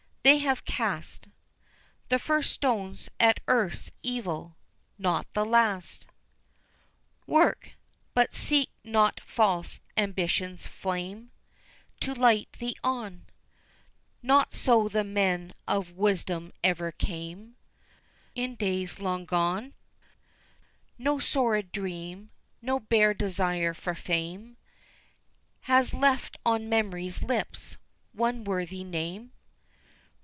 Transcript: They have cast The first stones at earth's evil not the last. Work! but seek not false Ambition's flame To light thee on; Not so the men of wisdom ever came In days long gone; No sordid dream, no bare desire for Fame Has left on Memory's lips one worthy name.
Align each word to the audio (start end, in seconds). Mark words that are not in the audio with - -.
They 0.23 0.37
have 0.37 0.65
cast 0.65 1.29
The 2.09 2.19
first 2.19 2.53
stones 2.53 3.09
at 3.19 3.39
earth's 3.47 3.91
evil 4.03 4.55
not 4.99 5.25
the 5.33 5.43
last. 5.43 6.05
Work! 7.25 7.71
but 8.13 8.31
seek 8.35 8.69
not 8.83 9.19
false 9.25 9.79
Ambition's 9.97 10.67
flame 10.67 11.31
To 12.01 12.13
light 12.13 12.51
thee 12.59 12.75
on; 12.83 13.25
Not 14.21 14.53
so 14.53 14.87
the 14.87 15.03
men 15.03 15.53
of 15.67 15.93
wisdom 15.93 16.53
ever 16.63 16.91
came 16.91 17.55
In 18.35 18.53
days 18.53 18.99
long 18.99 19.25
gone; 19.25 19.73
No 20.99 21.17
sordid 21.17 21.71
dream, 21.71 22.29
no 22.61 22.79
bare 22.79 23.15
desire 23.15 23.73
for 23.73 23.95
Fame 23.95 24.57
Has 25.61 25.95
left 25.95 26.37
on 26.45 26.69
Memory's 26.69 27.23
lips 27.23 27.79
one 28.13 28.43
worthy 28.43 28.83
name. 28.83 29.31